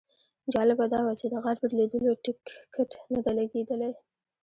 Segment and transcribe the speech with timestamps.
[0.53, 3.91] جالبه دا وه چې د غار پر لیدلو ټیکټ نه دی لګېدلی.